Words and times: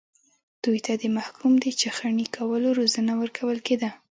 دوی 0.63 0.79
ته 0.85 0.93
د 1.01 1.03
محکوم 1.17 1.53
د 1.59 1.65
چخڼي 1.79 2.25
کولو 2.35 2.69
روزنه 2.79 3.13
ورکول 3.21 3.57
کېده. 3.67 3.89